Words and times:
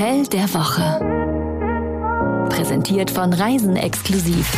Hotel 0.00 0.26
der 0.28 0.54
Woche. 0.54 2.48
Präsentiert 2.48 3.10
von 3.10 3.34
Reisen 3.34 3.76
exklusiv. 3.76 4.50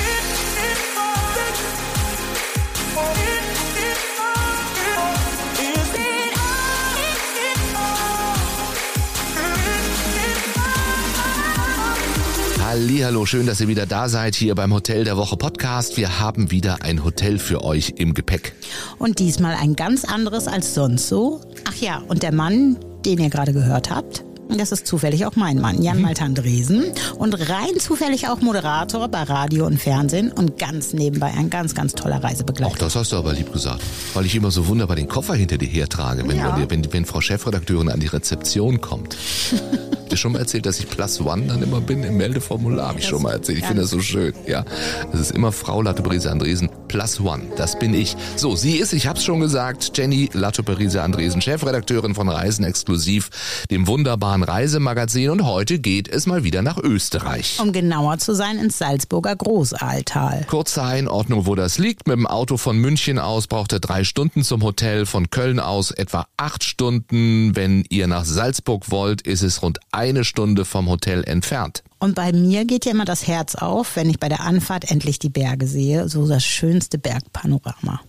Hallo, 12.65 13.27
schön, 13.27 13.47
dass 13.47 13.61
ihr 13.61 13.67
wieder 13.67 13.87
da 13.87 14.09
seid 14.09 14.37
hier 14.37 14.55
beim 14.55 14.73
Hotel 14.73 15.03
der 15.03 15.17
Woche 15.17 15.37
Podcast. 15.37 15.97
Wir 15.97 16.21
haben 16.21 16.53
wieder 16.53 16.83
ein 16.83 17.03
Hotel 17.03 17.41
für 17.41 17.65
euch 17.65 17.95
im 17.97 18.15
Gepäck. 18.15 18.53
Und 19.01 19.19
diesmal 19.19 19.57
ein 19.57 19.75
ganz 19.75 20.05
anderes 20.05 20.47
als 20.47 20.75
sonst 20.75 21.09
so. 21.09 21.41
Ach 21.69 21.75
ja, 21.75 22.01
und 22.07 22.23
der 22.23 22.33
Mann, 22.33 22.77
den 23.05 23.19
ihr 23.19 23.29
gerade 23.29 23.53
gehört 23.53 23.91
habt, 23.91 24.23
das 24.59 24.73
ist 24.73 24.87
zufällig 24.87 25.27
auch 25.27 25.37
mein 25.37 25.61
Mann, 25.61 25.83
Jan 25.83 25.97
mhm. 25.97 26.03
Maltandresen. 26.03 26.85
Und 27.17 27.35
rein 27.49 27.79
zufällig 27.79 28.29
auch 28.29 28.41
Moderator 28.41 29.09
bei 29.09 29.23
Radio 29.23 29.67
und 29.67 29.79
Fernsehen 29.79 30.33
und 30.33 30.59
ganz 30.59 30.93
nebenbei 30.93 31.33
ein 31.37 31.51
ganz, 31.51 31.75
ganz 31.75 31.93
toller 31.93 32.23
Reisebegleiter. 32.23 32.73
Auch 32.73 32.79
das 32.79 32.97
hast 32.97 33.13
du 33.13 33.17
aber 33.17 33.33
lieb 33.33 33.53
gesagt. 33.53 33.83
Weil 34.15 34.27
ich 34.27 34.35
immer 34.35 34.51
so 34.51 34.67
wunderbar 34.67 34.97
den 34.97 35.09
Koffer 35.09 35.35
hinter 35.35 35.59
dir 35.59 35.69
hertrage, 35.69 36.27
wenn, 36.27 36.37
ja. 36.37 36.57
wenn, 36.69 36.93
wenn 36.93 37.05
Frau 37.05 37.21
Chefredakteurin 37.21 37.89
an 37.89 38.01
die 38.01 38.09
Rezeption 38.09 38.81
kommt. 38.81 39.17
dir 40.13 40.17
schon 40.19 40.33
mal 40.33 40.41
erzählt, 40.41 40.67
dass 40.67 40.79
ich 40.79 40.89
Plus 40.89 41.21
One 41.21 41.47
dann 41.47 41.63
immer 41.63 41.81
bin 41.81 42.05
im 42.05 42.17
Meldeformular? 42.17 42.89
Habe 42.89 43.01
ich 43.01 43.07
schon 43.07 43.23
mal 43.23 43.33
erzählt. 43.33 43.59
Ich 43.59 43.65
finde 43.65 43.83
das 43.83 43.91
so 43.91 44.01
schön. 44.01 44.35
Ja, 44.47 44.65
es 45.13 45.21
ist 45.21 45.31
immer 45.31 45.53
Frau 45.53 45.81
Latteberise 45.83 46.31
Andresen 46.31 46.69
Plus 46.89 47.21
One. 47.21 47.45
Das 47.57 47.79
bin 47.79 47.95
ich. 47.95 48.17
So, 48.37 48.55
sie 48.55 48.77
ist, 48.77 48.93
ich 48.93 49.07
habe 49.07 49.19
es 49.19 49.25
schon 49.25 49.41
gesagt, 49.41 49.93
Jenny 49.97 50.29
Latteberise 50.33 51.03
Andresen, 51.03 51.41
Chefredakteurin 51.41 52.15
von 52.15 52.29
Reisen 52.29 52.65
Exklusiv, 52.65 53.31
dem 53.71 53.87
wunderbaren 53.87 54.43
Reisemagazin. 54.43 55.31
Und 55.31 55.47
heute 55.47 55.79
geht 55.79 56.09
es 56.09 56.27
mal 56.27 56.45
wieder 56.45 56.61
nach 56.61 56.79
Österreich. 56.79 57.59
Um 57.61 57.73
genauer 57.73 58.19
zu 58.19 58.35
sein, 58.35 58.59
ins 58.59 58.79
Salzburger 58.79 59.35
Großaltal. 59.35 60.45
Kurze 60.49 60.83
Einordnung, 60.83 61.47
wo 61.47 61.55
das 61.55 61.79
liegt. 61.79 62.07
Mit 62.07 62.17
dem 62.17 62.27
Auto 62.27 62.59
von 62.59 62.77
München 62.77 63.19
aus 63.19 63.47
braucht 63.47 63.73
er 63.73 63.81
drei 63.81 64.05
Stunden 64.05 64.43
zum 64.43 64.63
Hotel. 64.63 65.07
Von 65.07 65.31
Köln 65.31 65.59
aus 65.59 65.91
etwa 65.91 66.27
acht 66.37 66.65
Stunden. 66.65 67.57
Wenn 67.57 67.85
ihr 67.89 68.07
nach 68.07 68.25
Salzburg 68.25 68.91
wollt, 68.91 69.23
ist 69.23 69.43
es 69.43 69.63
rund 69.63 69.79
eine 70.03 70.25
Stunde 70.25 70.65
vom 70.65 70.89
Hotel 70.89 71.23
entfernt. 71.23 71.85
Und 72.01 72.17
bei 72.17 72.33
mir 72.33 72.65
geht 72.65 72.85
ja 72.87 72.91
immer 72.91 73.05
das 73.05 73.29
Herz 73.29 73.55
auf, 73.55 73.95
wenn 73.95 74.11
ich 74.11 74.19
bei 74.19 74.29
der 74.29 74.41
Anfahrt 74.41 74.91
endlich 74.91 75.21
die 75.21 75.31
Berge 75.31 75.69
sehe. 75.69 76.09
So 76.09 76.27
das 76.27 76.45
schönste 76.45 76.99
Bergpanorama. 76.99 78.01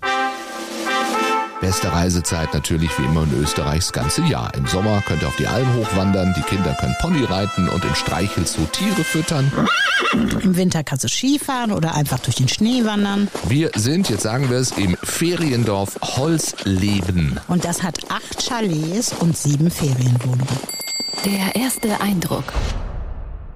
Beste 1.62 1.94
Reisezeit 1.94 2.54
natürlich 2.54 2.90
wie 2.98 3.06
immer 3.06 3.24
in 3.24 3.42
Österreich 3.42 3.82
das 3.82 3.94
ganze 3.94 4.22
Jahr. 4.24 4.54
Im 4.56 4.66
Sommer 4.66 5.02
könnt 5.08 5.22
ihr 5.22 5.28
auf 5.28 5.36
die 5.38 5.48
Alm 5.48 5.68
hochwandern, 5.76 6.34
die 6.36 6.42
Kinder 6.42 6.76
können 6.78 6.96
Pony 7.00 7.24
reiten 7.24 7.70
und 7.70 7.86
im 7.86 7.96
Streichelzoo 7.96 8.66
Tiere 8.66 9.04
füttern. 9.04 9.50
Im 10.42 10.58
Winter 10.58 10.84
kannst 10.84 11.06
du 11.06 11.08
Skifahren 11.08 11.72
oder 11.72 11.96
einfach 11.96 12.20
durch 12.20 12.36
den 12.36 12.50
Schnee 12.50 12.84
wandern. 12.84 13.30
Wir 13.48 13.70
sind, 13.76 14.10
jetzt 14.10 14.24
sagen 14.24 14.50
wir 14.50 14.58
es, 14.58 14.72
im 14.72 14.98
Feriendorf 15.04 16.00
Holzleben. 16.02 17.40
Und 17.48 17.64
das 17.64 17.82
hat 17.84 18.00
acht 18.10 18.46
Chalets 18.46 19.14
und 19.20 19.38
sieben 19.38 19.72
Ferienwohnungen. 19.72 20.83
Der 21.26 21.56
erste 21.56 22.02
Eindruck. 22.02 22.44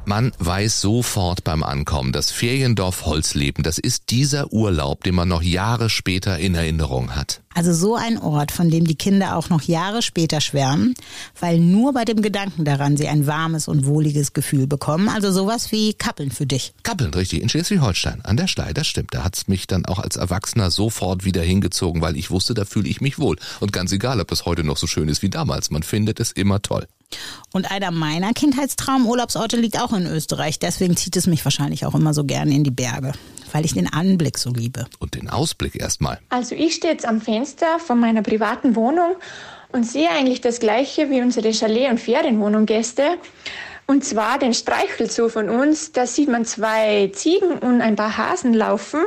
Man 0.05 0.31
weiß 0.39 0.79
sofort 0.79 1.43
beim 1.43 1.63
Ankommen, 1.63 2.13
das 2.13 2.31
Feriendorf 2.31 3.05
Holzleben, 3.05 3.61
das 3.61 3.77
ist 3.77 4.09
dieser 4.09 4.53
Urlaub, 4.53 5.03
den 5.03 5.15
man 5.15 5.27
noch 5.27 5.41
Jahre 5.41 5.89
später 5.89 6.39
in 6.39 6.55
Erinnerung 6.55 7.13
hat. 7.13 7.41
Also 7.53 7.73
so 7.73 7.95
ein 7.95 8.17
Ort, 8.17 8.53
von 8.53 8.69
dem 8.69 8.87
die 8.87 8.95
Kinder 8.95 9.35
auch 9.35 9.49
noch 9.49 9.63
Jahre 9.63 10.01
später 10.01 10.39
schwärmen, 10.39 10.93
weil 11.41 11.59
nur 11.59 11.91
bei 11.91 12.05
dem 12.05 12.21
Gedanken 12.21 12.63
daran 12.63 12.95
sie 12.95 13.09
ein 13.09 13.27
warmes 13.27 13.67
und 13.67 13.85
wohliges 13.85 14.31
Gefühl 14.31 14.65
bekommen. 14.65 15.09
Also 15.09 15.33
sowas 15.33 15.73
wie 15.73 15.93
Kappeln 15.93 16.31
für 16.31 16.45
dich. 16.45 16.73
Kappeln, 16.83 17.13
richtig, 17.13 17.41
in 17.41 17.49
Schleswig-Holstein, 17.49 18.23
an 18.23 18.37
der 18.37 18.47
Schlei, 18.47 18.71
das 18.71 18.87
stimmt. 18.87 19.13
Da 19.13 19.25
hat's 19.25 19.49
mich 19.49 19.67
dann 19.67 19.85
auch 19.85 19.99
als 19.99 20.15
Erwachsener 20.15 20.71
sofort 20.71 21.25
wieder 21.25 21.41
hingezogen, 21.41 22.01
weil 22.01 22.15
ich 22.15 22.31
wusste, 22.31 22.53
da 22.53 22.63
fühle 22.63 22.87
ich 22.87 23.01
mich 23.01 23.19
wohl. 23.19 23.35
Und 23.59 23.73
ganz 23.73 23.91
egal, 23.91 24.21
ob 24.21 24.31
es 24.31 24.45
heute 24.45 24.63
noch 24.63 24.77
so 24.77 24.87
schön 24.87 25.09
ist 25.09 25.21
wie 25.21 25.29
damals, 25.29 25.69
man 25.69 25.83
findet 25.83 26.21
es 26.21 26.31
immer 26.31 26.61
toll. 26.61 26.87
Und 27.53 27.71
einer 27.71 27.91
meiner 27.91 28.33
Kindheitstraumurlaubsorte 28.33 29.57
liegt 29.57 29.79
auch 29.81 29.93
in 29.93 30.05
Österreich. 30.05 30.59
Deswegen 30.59 30.97
zieht 30.97 31.15
es 31.15 31.27
mich 31.27 31.43
wahrscheinlich 31.45 31.85
auch 31.85 31.95
immer 31.95 32.13
so 32.13 32.23
gerne 32.23 32.53
in 32.53 32.63
die 32.63 32.71
Berge, 32.71 33.13
weil 33.51 33.65
ich 33.65 33.73
den 33.73 33.91
Anblick 33.91 34.37
so 34.37 34.51
liebe. 34.51 34.85
Und 34.99 35.15
den 35.15 35.29
Ausblick 35.29 35.75
erstmal. 35.75 36.19
Also 36.29 36.55
ich 36.55 36.75
stehe 36.75 36.93
jetzt 36.93 37.05
am 37.05 37.21
Fenster 37.21 37.79
von 37.79 37.99
meiner 37.99 38.21
privaten 38.21 38.75
Wohnung 38.75 39.15
und 39.71 39.85
sehe 39.85 40.09
eigentlich 40.09 40.41
das 40.41 40.59
gleiche 40.59 41.09
wie 41.09 41.21
unsere 41.21 41.53
Chalet- 41.53 41.89
und 41.89 41.99
Ferienwohnung-Gäste. 41.99 43.17
Und 43.85 44.03
zwar 44.03 44.37
den 44.37 44.53
Streichelzoo 44.53 45.29
von 45.29 45.49
uns. 45.49 45.93
Da 45.93 46.05
sieht 46.05 46.29
man 46.29 46.43
zwei 46.45 47.09
Ziegen 47.13 47.53
und 47.59 47.81
ein 47.81 47.95
paar 47.95 48.17
Hasen 48.17 48.53
laufen. 48.53 48.99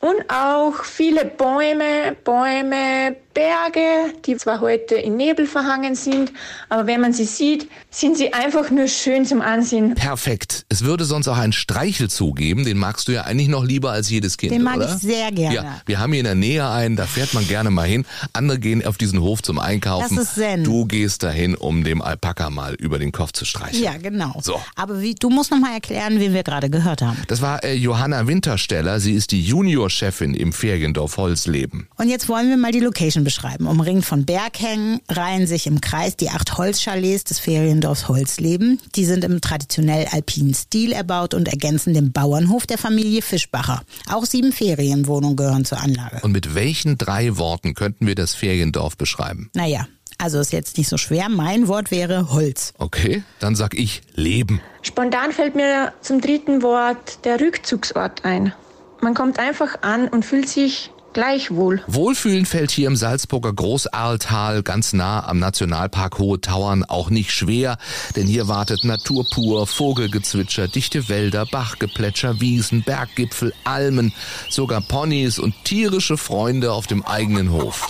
Und 0.00 0.28
auch 0.28 0.84
viele 0.84 1.24
Bäume, 1.24 2.16
Bäume, 2.22 3.16
Berge, 3.36 4.14
die 4.24 4.34
zwar 4.36 4.62
heute 4.62 4.94
in 4.94 5.18
Nebel 5.18 5.46
verhangen 5.46 5.94
sind, 5.94 6.32
aber 6.70 6.86
wenn 6.86 7.02
man 7.02 7.12
sie 7.12 7.26
sieht, 7.26 7.68
sind 7.90 8.16
sie 8.16 8.32
einfach 8.32 8.70
nur 8.70 8.88
schön 8.88 9.26
zum 9.26 9.42
Ansehen. 9.42 9.94
Perfekt. 9.94 10.64
Es 10.70 10.84
würde 10.84 11.04
sonst 11.04 11.28
auch 11.28 11.36
einen 11.36 11.52
Streichelzoo 11.52 12.32
geben, 12.32 12.64
den 12.64 12.78
magst 12.78 13.08
du 13.08 13.12
ja 13.12 13.24
eigentlich 13.24 13.48
noch 13.48 13.62
lieber 13.62 13.90
als 13.90 14.08
jedes 14.08 14.38
Kind, 14.38 14.52
Den 14.52 14.62
mag 14.62 14.76
oder? 14.76 14.86
ich 14.88 15.02
sehr 15.02 15.30
gerne. 15.32 15.54
Ja, 15.54 15.80
wir 15.84 15.98
haben 15.98 16.12
hier 16.12 16.20
in 16.20 16.24
der 16.24 16.34
Nähe 16.34 16.66
einen, 16.66 16.96
da 16.96 17.04
fährt 17.04 17.34
man 17.34 17.46
gerne 17.46 17.68
mal 17.70 17.86
hin. 17.86 18.06
Andere 18.32 18.58
gehen 18.58 18.82
auf 18.86 18.96
diesen 18.96 19.20
Hof 19.20 19.42
zum 19.42 19.58
Einkaufen. 19.58 20.16
Das 20.16 20.28
ist 20.28 20.34
Zen. 20.36 20.64
Du 20.64 20.86
gehst 20.86 21.22
dahin, 21.22 21.56
um 21.56 21.84
dem 21.84 22.00
Alpaka 22.00 22.48
mal 22.48 22.72
über 22.76 22.98
den 22.98 23.12
Kopf 23.12 23.32
zu 23.32 23.44
streichen. 23.44 23.82
Ja, 23.82 23.98
genau. 23.98 24.40
So. 24.42 24.58
Aber 24.76 25.02
wie, 25.02 25.14
du 25.14 25.28
musst 25.28 25.50
noch 25.50 25.60
mal 25.60 25.74
erklären, 25.74 26.20
wen 26.20 26.32
wir 26.32 26.42
gerade 26.42 26.70
gehört 26.70 27.02
haben. 27.02 27.18
Das 27.28 27.42
war 27.42 27.62
äh, 27.62 27.74
Johanna 27.74 28.26
Wintersteller. 28.26 28.98
Sie 28.98 29.12
ist 29.12 29.30
die 29.30 29.42
Juniorchefin 29.42 30.32
im 30.32 30.54
Feriendorf 30.54 31.18
Holzleben. 31.18 31.86
Und 31.98 32.08
jetzt 32.08 32.30
wollen 32.30 32.48
wir 32.48 32.56
mal 32.56 32.72
die 32.72 32.80
Location 32.80 33.25
beschreiben. 33.26 33.66
Umringt 33.66 34.04
von 34.04 34.24
Berghängen 34.24 35.00
reihen 35.10 35.48
sich 35.48 35.66
im 35.66 35.80
Kreis 35.80 36.16
die 36.16 36.30
acht 36.30 36.56
Holzchalets 36.56 37.24
des 37.24 37.40
Feriendorfs 37.40 38.06
Holzleben. 38.06 38.80
Die 38.94 39.04
sind 39.04 39.24
im 39.24 39.40
traditionell 39.40 40.06
alpinen 40.12 40.54
Stil 40.54 40.92
erbaut 40.92 41.34
und 41.34 41.48
ergänzen 41.48 41.92
den 41.92 42.12
Bauernhof 42.12 42.68
der 42.68 42.78
Familie 42.78 43.22
Fischbacher. 43.22 43.82
Auch 44.08 44.24
sieben 44.24 44.52
Ferienwohnungen 44.52 45.36
gehören 45.36 45.64
zur 45.64 45.80
Anlage. 45.80 46.20
Und 46.22 46.30
mit 46.30 46.54
welchen 46.54 46.98
drei 46.98 47.36
Worten 47.36 47.74
könnten 47.74 48.06
wir 48.06 48.14
das 48.14 48.32
Feriendorf 48.32 48.96
beschreiben? 48.96 49.50
Naja, 49.54 49.88
also 50.18 50.38
ist 50.38 50.52
jetzt 50.52 50.78
nicht 50.78 50.88
so 50.88 50.96
schwer. 50.96 51.28
Mein 51.28 51.66
Wort 51.66 51.90
wäre 51.90 52.30
Holz. 52.30 52.74
Okay, 52.78 53.24
dann 53.40 53.56
sag 53.56 53.74
ich 53.74 54.02
Leben. 54.14 54.60
Spontan 54.82 55.32
fällt 55.32 55.56
mir 55.56 55.92
zum 56.00 56.20
dritten 56.20 56.62
Wort 56.62 57.24
der 57.24 57.40
Rückzugsort 57.40 58.24
ein. 58.24 58.52
Man 59.00 59.14
kommt 59.14 59.40
einfach 59.40 59.82
an 59.82 60.06
und 60.06 60.24
fühlt 60.24 60.48
sich 60.48 60.92
gleichwohl. 61.16 61.82
Wohlfühlen 61.86 62.44
fällt 62.44 62.70
hier 62.70 62.88
im 62.88 62.94
Salzburger 62.94 63.50
Großahltal 63.50 64.62
ganz 64.62 64.92
nah 64.92 65.26
am 65.26 65.38
Nationalpark 65.38 66.18
Hohe 66.18 66.42
Tauern 66.42 66.84
auch 66.84 67.08
nicht 67.08 67.32
schwer, 67.32 67.78
denn 68.16 68.26
hier 68.26 68.48
wartet 68.48 68.84
Natur 68.84 69.24
pur, 69.32 69.66
Vogelgezwitscher, 69.66 70.68
dichte 70.68 71.08
Wälder, 71.08 71.46
Bachgeplätscher, 71.46 72.42
Wiesen, 72.42 72.82
Berggipfel, 72.82 73.54
Almen, 73.64 74.12
sogar 74.50 74.82
Ponys 74.82 75.38
und 75.38 75.54
tierische 75.64 76.18
Freunde 76.18 76.72
auf 76.72 76.86
dem 76.86 77.02
eigenen 77.02 77.50
Hof. 77.50 77.88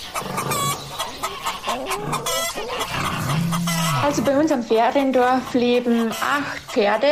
Also 4.03 4.21
bei 4.21 4.39
uns 4.39 4.53
am 4.53 4.63
Feriendorf 4.63 5.53
leben 5.53 6.11
acht 6.11 6.59
Pferde, 6.71 7.11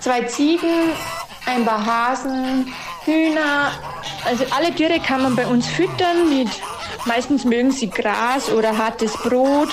zwei 0.00 0.22
Ziegen, 0.22 0.90
ein 1.46 1.64
paar 1.64 1.86
Hasen, 1.86 2.66
Hühner. 3.04 3.93
Also 4.24 4.44
alle 4.56 4.74
Tiere 4.74 5.00
kann 5.00 5.22
man 5.22 5.36
bei 5.36 5.46
uns 5.46 5.66
füttern 5.66 6.28
mit, 6.30 6.48
meistens 7.04 7.44
mögen 7.44 7.70
sie 7.70 7.90
Gras 7.90 8.50
oder 8.50 8.76
hartes 8.76 9.12
Brot. 9.18 9.68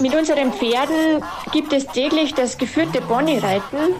Mit 0.00 0.14
unseren 0.14 0.52
Pferden 0.52 1.22
gibt 1.52 1.72
es 1.72 1.86
täglich 1.86 2.34
das 2.34 2.58
geführte 2.58 3.00
Ponyreiten. 3.00 3.94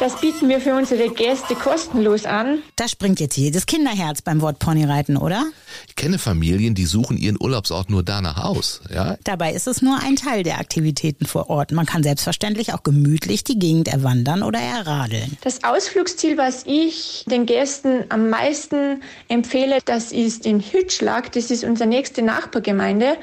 Das 0.00 0.20
bieten 0.20 0.48
wir 0.48 0.60
für 0.60 0.74
unsere 0.74 1.08
Gäste 1.08 1.54
kostenlos 1.54 2.26
an. 2.26 2.58
Da 2.76 2.88
springt 2.88 3.20
jetzt 3.20 3.36
jedes 3.36 3.66
Kinderherz 3.66 4.22
beim 4.22 4.40
Wort 4.40 4.58
Ponyreiten, 4.58 5.16
oder? 5.16 5.44
Ich 5.86 5.94
kenne 5.94 6.18
Familien, 6.18 6.74
die 6.74 6.84
suchen 6.84 7.16
ihren 7.16 7.36
Urlaubsort 7.40 7.90
nur 7.90 8.02
danach 8.02 8.44
aus. 8.44 8.80
Ja? 8.92 9.16
Dabei 9.22 9.52
ist 9.52 9.68
es 9.68 9.82
nur 9.82 9.98
ein 10.02 10.16
Teil 10.16 10.42
der 10.42 10.58
Aktivitäten 10.58 11.26
vor 11.26 11.48
Ort. 11.48 11.70
Man 11.70 11.86
kann 11.86 12.02
selbstverständlich 12.02 12.74
auch 12.74 12.82
gemütlich 12.82 13.44
die 13.44 13.58
Gegend 13.58 13.88
erwandern 13.88 14.42
oder 14.42 14.58
erradeln. 14.58 15.36
Das 15.42 15.62
Ausflugsziel, 15.62 16.36
was 16.36 16.64
ich 16.66 17.24
den 17.28 17.46
Gästen 17.46 18.04
am 18.08 18.28
meisten 18.28 19.02
empfehle, 19.28 19.78
das 19.84 20.10
ist 20.10 20.44
in 20.44 20.60
Hütschlag. 20.60 21.30
Das 21.32 21.50
ist 21.50 21.62
unsere 21.62 21.88
nächste 21.88 22.22
Nachbargemeinde. 22.22 23.16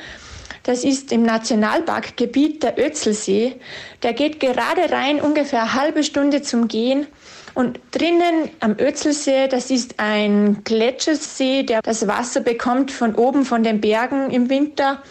Das 0.63 0.83
ist 0.83 1.11
im 1.11 1.23
Nationalparkgebiet 1.23 2.63
der 2.63 2.77
Ötzelsee. 2.77 3.55
Der 4.03 4.13
geht 4.13 4.39
gerade 4.39 4.91
rein, 4.91 5.19
ungefähr 5.19 5.63
eine 5.63 5.73
halbe 5.73 6.03
Stunde 6.03 6.41
zum 6.41 6.67
Gehen. 6.67 7.07
Und 7.53 7.79
drinnen 7.91 8.49
am 8.61 8.77
Ötzelsee, 8.79 9.47
das 9.47 9.71
ist 9.71 9.99
ein 9.99 10.63
Gletschersee, 10.63 11.63
der 11.63 11.81
das 11.81 12.07
Wasser 12.07 12.39
bekommt 12.41 12.91
von 12.91 13.15
oben 13.15 13.43
von 13.43 13.63
den 13.63 13.81
Bergen 13.81 14.31
im 14.31 14.49
Winter. 14.49 15.01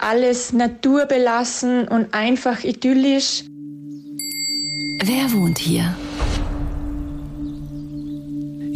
alles 0.00 0.52
naturbelassen 0.52 1.88
und 1.88 2.14
einfach 2.14 2.64
idyllisch. 2.64 3.44
Wer 5.04 5.32
wohnt 5.32 5.58
hier? 5.58 5.94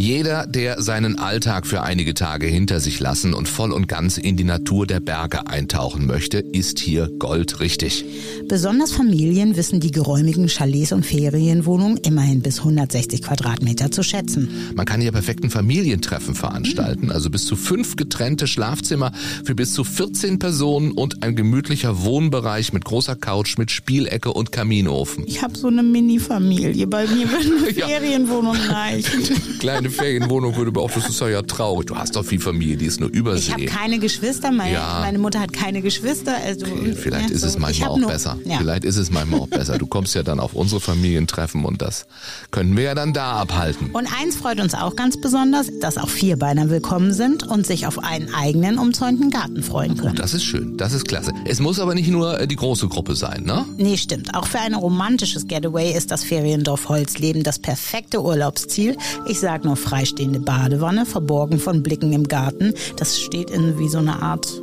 Jeder, 0.03 0.49
der 0.49 0.83
seinen 0.83 1.17
Alltag 1.17 1.65
für 1.65 1.83
einige 1.83 2.13
Tage 2.13 2.49
hinter 2.49 2.81
sich 2.81 2.99
lassen 2.99 3.35
und 3.35 3.49
voll 3.49 3.71
und 3.71 3.87
ganz 3.87 4.19
in 4.19 4.37
die 4.37 4.43
Natur 4.43 4.85
der 4.85 4.99
Berge 4.99 5.47
eintauchen 5.47 6.07
möchte, 6.07 6.39
ist 6.41 6.81
hier 6.81 7.09
goldrichtig. 7.21 8.05
Besonders 8.53 8.93
Familien 8.93 9.57
wissen 9.57 9.81
die 9.81 9.91
geräumigen 9.91 10.47
Chalets 10.47 10.93
und 10.93 11.07
Ferienwohnungen 11.07 11.97
immerhin 11.97 12.43
bis 12.43 12.59
160 12.59 13.23
Quadratmeter 13.23 13.91
zu 13.91 14.03
schätzen. 14.03 14.51
Man 14.75 14.85
kann 14.85 15.01
hier 15.01 15.11
perfekten 15.11 15.49
Familientreffen 15.49 16.35
veranstalten, 16.35 17.11
also 17.11 17.31
bis 17.31 17.47
zu 17.47 17.57
fünf 17.57 17.97
getrennte 17.97 18.47
Schlafzimmer 18.47 19.11
für 19.43 19.55
bis 19.55 19.73
zu 19.73 19.85
14 19.85 20.39
Personen 20.39 20.93
und 20.93 21.23
ein 21.23 21.35
gemütlicher 21.35 22.03
Wohnbereich 22.05 22.75
mit 22.75 22.85
großer 22.85 23.17
Couch, 23.17 23.57
mit 23.57 23.71
Spielecke 23.71 24.31
und 24.35 24.53
Kaminofen. 24.53 25.25
Ich 25.27 25.41
habe 25.43 25.57
so 25.57 25.69
eine 25.69 25.83
Mini-Familie. 25.83 26.87
Bei 26.89 27.07
mir 27.07 27.31
würde 27.31 27.57
eine 27.57 27.71
Ja. 27.75 27.87
Ferienwohnung 27.89 28.55
reichen. 28.69 29.23
Kleine 29.61 29.89
Ferienwohnung 29.89 30.55
würde 30.57 30.79
auch, 30.79 30.91
das 30.91 31.09
ist 31.09 31.19
ja, 31.21 31.31
ja 31.31 31.41
traurig. 31.41 31.87
Du 31.87 31.97
hast 31.97 32.17
doch 32.17 32.25
viel 32.27 32.39
Familie, 32.39 32.77
die 32.77 32.85
ist 32.85 33.01
nur 33.01 33.09
Ich 33.09 33.17
habe 33.19 33.31
Übersee. 33.31 33.65
keine 33.65 33.99
Geschwister. 33.99 34.53
Meine, 34.53 34.75
Ja. 34.75 34.99
meine 35.01 35.19
Mutter 35.19 35.41
hat 35.41 35.55
keine 35.55 35.81
Geschwister. 35.81 36.37
Also, 36.45 36.67
Vielleicht 36.97 37.31
ja, 37.31 37.35
ist 37.35 37.41
so. 37.41 37.47
es 37.47 37.59
manchmal 37.59 37.89
auch 37.89 37.97
nur- 37.97 38.11
besser. 38.11 38.37
Ja. 38.45 38.59
Vielleicht 38.59 38.85
ist 38.85 38.97
es 38.97 39.11
manchmal 39.11 39.41
auch 39.41 39.49
besser. 39.49 39.79
Du 39.79 39.87
kommst 39.87 40.15
ja 40.15 40.23
dann 40.23 40.41
auf 40.41 40.55
unsere 40.55 40.81
Familientreffen 40.81 41.65
und 41.65 41.83
das 41.83 42.07
können 42.51 42.77
wir 42.77 42.85
ja 42.85 42.95
dann 42.95 43.13
da 43.13 43.33
abhalten. 43.33 43.91
Und 43.93 44.09
eins 44.21 44.37
freut 44.37 44.61
uns 44.61 44.75
auch 44.75 44.97
ganz 44.97 45.21
besonders, 45.21 45.67
dass 45.81 45.99
auch 45.99 46.09
Vierbeiner 46.09 46.71
willkommen 46.71 47.13
sind 47.13 47.45
und 47.45 47.67
sich 47.67 47.87
auf 47.87 47.99
einen 47.99 48.33
eigenen 48.35 48.79
umzäunten 48.79 49.31
Garten 49.31 49.63
freuen 49.63 49.97
können. 49.97 50.17
Das 50.17 50.35
ist 50.35 50.45
schön, 50.45 50.77
das 50.77 50.93
ist 50.93 51.07
klasse. 51.07 51.33
Es 51.45 51.61
muss 51.61 51.79
aber 51.79 51.95
nicht 51.95 52.09
nur 52.09 52.41
äh, 52.41 52.47
die 52.47 52.57
große 52.57 52.89
Gruppe 52.89 53.15
sein, 53.15 53.45
ne? 53.45 53.65
Nee, 53.77 53.97
stimmt. 53.97 54.35
Auch 54.35 54.47
für 54.47 54.61
ein 54.61 54.75
romantisches 54.75 55.47
Getaway 55.47 55.93
ist 55.93 56.11
das 56.11 56.25
Feriendorf 56.25 56.89
Holzleben 56.89 57.43
das 57.43 57.59
perfekte 57.59 58.23
Urlaubsziel. 58.23 58.97
Ich 59.27 59.41
sag 59.41 59.65
nur 59.65 59.77
freistehende 59.77 60.41
Badewanne, 60.41 61.07
verborgen 61.07 61.59
von 61.59 61.83
Blicken 61.83 62.13
im 62.13 62.29
Garten. 62.29 62.75
Das 62.97 63.21
steht 63.21 63.51
in 63.51 63.79
wie 63.79 63.89
so 63.89 63.99
eine 63.99 64.23
Art 64.23 64.61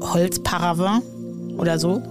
Holzparavent 0.00 1.02
oder 1.56 1.78
so. 1.78 2.02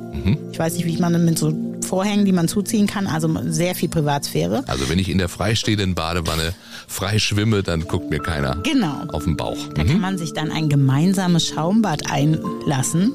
Ich 0.51 0.59
weiß 0.59 0.73
nicht, 0.75 0.85
wie 0.85 0.97
man 0.97 1.23
mit 1.25 1.37
so 1.39 1.53
Vorhängen, 1.87 2.25
die 2.25 2.31
man 2.31 2.47
zuziehen 2.47 2.87
kann. 2.87 3.07
Also 3.07 3.29
sehr 3.47 3.75
viel 3.75 3.89
Privatsphäre. 3.89 4.63
Also 4.67 4.87
wenn 4.89 4.97
ich 4.99 5.09
in 5.09 5.17
der 5.17 5.27
freistehenden 5.27 5.93
Badewanne 5.95 6.53
frei 6.87 7.19
schwimme, 7.19 7.63
dann 7.63 7.81
guckt 7.81 8.09
mir 8.09 8.19
keiner 8.19 8.57
Genau. 8.63 9.03
auf 9.11 9.25
den 9.25 9.35
Bauch. 9.35 9.57
Da 9.75 9.83
kann 9.83 9.99
man 9.99 10.17
sich 10.17 10.31
dann 10.33 10.51
ein 10.51 10.69
gemeinsames 10.69 11.47
Schaumbad 11.47 12.09
einlassen 12.09 13.11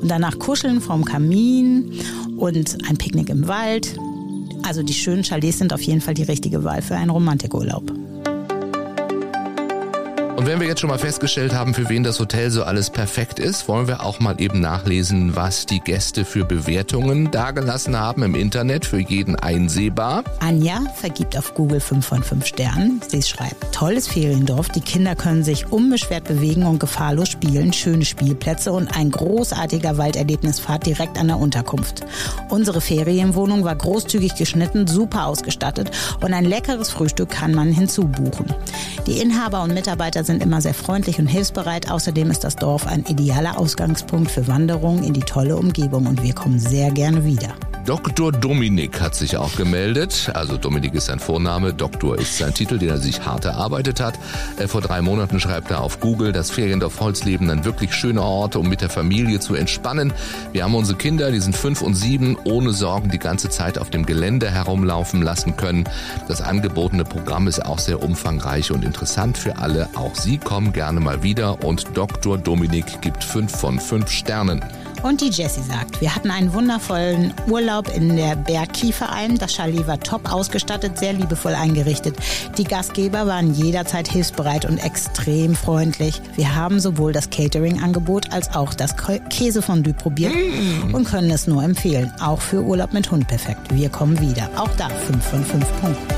und 0.00 0.10
danach 0.10 0.38
kuscheln 0.38 0.80
vorm 0.80 1.04
Kamin 1.04 1.92
und 2.36 2.76
ein 2.88 2.96
Picknick 2.98 3.30
im 3.30 3.48
Wald. 3.48 3.96
Also 4.66 4.82
die 4.82 4.92
schönen 4.94 5.22
Chalets 5.22 5.58
sind 5.58 5.72
auf 5.72 5.80
jeden 5.80 6.00
Fall 6.02 6.14
die 6.14 6.24
richtige 6.24 6.64
Wahl 6.64 6.82
für 6.82 6.96
einen 6.96 7.10
Romantikurlaub. 7.10 7.90
Und 10.38 10.46
wenn 10.46 10.60
wir 10.60 10.68
jetzt 10.68 10.80
schon 10.80 10.88
mal 10.88 11.00
festgestellt 11.00 11.52
haben, 11.52 11.74
für 11.74 11.88
wen 11.88 12.04
das 12.04 12.20
Hotel 12.20 12.52
so 12.52 12.62
alles 12.62 12.90
perfekt 12.90 13.40
ist, 13.40 13.66
wollen 13.66 13.88
wir 13.88 14.04
auch 14.04 14.20
mal 14.20 14.40
eben 14.40 14.60
nachlesen, 14.60 15.34
was 15.34 15.66
die 15.66 15.80
Gäste 15.80 16.24
für 16.24 16.44
Bewertungen 16.44 17.32
dagelassen 17.32 17.98
haben 17.98 18.22
im 18.22 18.36
Internet, 18.36 18.86
für 18.86 19.00
jeden 19.00 19.34
einsehbar. 19.34 20.22
Anja 20.38 20.78
vergibt 20.94 21.36
auf 21.36 21.54
Google 21.54 21.80
5 21.80 22.06
von 22.06 22.22
5 22.22 22.46
Sternen. 22.46 23.00
Sie 23.08 23.20
schreibt, 23.20 23.74
tolles 23.74 24.06
Feriendorf, 24.06 24.68
die 24.68 24.80
Kinder 24.80 25.16
können 25.16 25.42
sich 25.42 25.72
unbeschwert 25.72 26.22
bewegen 26.22 26.66
und 26.66 26.78
gefahrlos 26.78 27.30
spielen, 27.30 27.72
schöne 27.72 28.04
Spielplätze 28.04 28.70
und 28.70 28.96
ein 28.96 29.10
großartiger 29.10 29.98
Walderlebnisfahrt 29.98 30.86
direkt 30.86 31.18
an 31.18 31.26
der 31.26 31.38
Unterkunft. 31.38 32.06
Unsere 32.48 32.80
Ferienwohnung 32.80 33.64
war 33.64 33.74
großzügig 33.74 34.36
geschnitten, 34.36 34.86
super 34.86 35.26
ausgestattet 35.26 35.90
und 36.20 36.32
ein 36.32 36.44
leckeres 36.44 36.90
Frühstück 36.90 37.28
kann 37.30 37.56
man 37.56 37.72
hinzubuchen. 37.72 38.46
Die 39.08 39.18
Inhaber 39.18 39.62
und 39.62 39.74
Mitarbeiter 39.74 40.27
sind 40.28 40.42
immer 40.42 40.60
sehr 40.60 40.74
freundlich 40.74 41.18
und 41.18 41.26
hilfsbereit. 41.26 41.90
Außerdem 41.90 42.30
ist 42.30 42.44
das 42.44 42.54
Dorf 42.54 42.86
ein 42.86 43.04
idealer 43.06 43.58
Ausgangspunkt 43.58 44.30
für 44.30 44.46
Wanderungen 44.46 45.02
in 45.02 45.12
die 45.12 45.20
tolle 45.20 45.56
Umgebung 45.56 46.06
und 46.06 46.22
wir 46.22 46.34
kommen 46.34 46.60
sehr 46.60 46.92
gerne 46.92 47.24
wieder. 47.24 47.54
Dr. 47.88 48.32
Dominik 48.32 49.00
hat 49.00 49.14
sich 49.14 49.38
auch 49.38 49.56
gemeldet. 49.56 50.30
Also 50.34 50.58
Dominik 50.58 50.92
ist 50.92 51.06
sein 51.06 51.18
Vorname, 51.18 51.72
Doktor 51.72 52.18
ist 52.18 52.36
sein 52.36 52.52
Titel, 52.52 52.76
den 52.76 52.90
er 52.90 52.98
sich 52.98 53.24
hart 53.24 53.46
erarbeitet 53.46 53.98
hat. 53.98 54.18
Äh, 54.58 54.68
Vor 54.68 54.82
drei 54.82 55.00
Monaten 55.00 55.40
schreibt 55.40 55.70
er 55.70 55.80
auf 55.80 55.98
Google, 55.98 56.32
das 56.32 56.50
Feriendorf 56.50 57.00
Holzleben 57.00 57.48
ein 57.48 57.64
wirklich 57.64 57.94
schöner 57.94 58.24
Ort, 58.24 58.56
um 58.56 58.68
mit 58.68 58.82
der 58.82 58.90
Familie 58.90 59.40
zu 59.40 59.54
entspannen. 59.54 60.12
Wir 60.52 60.64
haben 60.64 60.74
unsere 60.74 60.98
Kinder, 60.98 61.30
die 61.30 61.40
sind 61.40 61.56
fünf 61.56 61.80
und 61.80 61.94
sieben, 61.94 62.36
ohne 62.44 62.74
Sorgen 62.74 63.10
die 63.10 63.18
ganze 63.18 63.48
Zeit 63.48 63.78
auf 63.78 63.88
dem 63.88 64.04
Gelände 64.04 64.50
herumlaufen 64.50 65.22
lassen 65.22 65.56
können. 65.56 65.84
Das 66.28 66.42
angebotene 66.42 67.04
Programm 67.04 67.48
ist 67.48 67.64
auch 67.64 67.78
sehr 67.78 68.02
umfangreich 68.02 68.70
und 68.70 68.84
interessant 68.84 69.38
für 69.38 69.56
alle. 69.56 69.88
Auch 69.94 70.14
Sie 70.14 70.36
kommen 70.36 70.74
gerne 70.74 71.00
mal 71.00 71.22
wieder 71.22 71.64
und 71.64 71.86
Dr. 71.94 72.36
Dominik 72.36 73.00
gibt 73.00 73.24
fünf 73.24 73.56
von 73.56 73.80
fünf 73.80 74.10
Sternen. 74.10 74.62
Und 75.02 75.20
die 75.20 75.30
Jessie 75.30 75.62
sagt, 75.62 76.00
wir 76.00 76.14
hatten 76.14 76.30
einen 76.30 76.52
wundervollen 76.52 77.32
Urlaub 77.48 77.88
in 77.94 78.16
der 78.16 78.34
Bergkieferalm. 78.34 79.38
Das 79.38 79.52
Chalet 79.54 79.86
war 79.86 80.00
top 80.00 80.30
ausgestattet, 80.32 80.98
sehr 80.98 81.12
liebevoll 81.12 81.54
eingerichtet. 81.54 82.16
Die 82.58 82.64
Gastgeber 82.64 83.26
waren 83.26 83.54
jederzeit 83.54 84.08
hilfsbereit 84.08 84.64
und 84.64 84.78
extrem 84.78 85.54
freundlich. 85.54 86.20
Wir 86.34 86.54
haben 86.54 86.80
sowohl 86.80 87.12
das 87.12 87.30
Catering-Angebot 87.30 88.32
als 88.32 88.54
auch 88.54 88.74
das 88.74 88.96
Kä- 88.96 89.20
Käsefondue 89.28 89.94
probiert 89.94 90.34
und 90.92 91.04
können 91.08 91.30
es 91.30 91.46
nur 91.46 91.62
empfehlen. 91.62 92.12
Auch 92.20 92.40
für 92.40 92.62
Urlaub 92.62 92.92
mit 92.92 93.10
Hund 93.10 93.28
perfekt. 93.28 93.72
Wir 93.72 93.88
kommen 93.90 94.18
wieder. 94.20 94.50
Auch 94.56 94.70
da 94.76 94.88
5 94.88 95.24
von 95.24 95.44
5 95.44 95.80
Punkten. 95.80 96.14